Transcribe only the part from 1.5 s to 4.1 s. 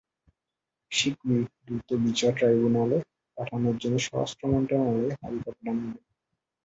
দ্রুত বিচার ট্রাইব্যুনালে পাঠানোর জন্য